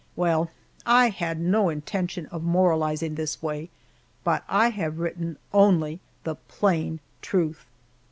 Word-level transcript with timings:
Well! 0.15 0.49
I 0.83 1.09
had 1.09 1.39
no 1.39 1.69
intention 1.69 2.25
of 2.31 2.41
moralizing 2.43 3.13
this 3.13 3.39
way, 3.39 3.69
but 4.23 4.43
I 4.49 4.69
have 4.71 4.97
written 4.97 5.37
only 5.53 5.99
the 6.23 6.33
plain 6.47 6.99
truth. 7.21 7.67